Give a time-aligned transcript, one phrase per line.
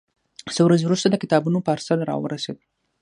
[0.55, 2.57] څو ورځې وروسته د کتابونو پارسل راورسېد.